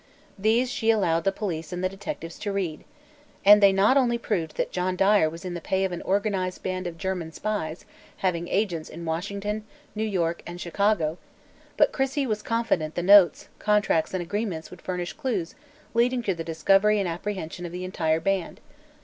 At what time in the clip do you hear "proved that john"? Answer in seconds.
4.17-4.95